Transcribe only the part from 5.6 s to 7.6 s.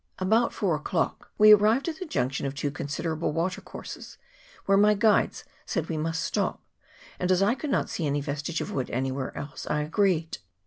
said we must stop, and, as I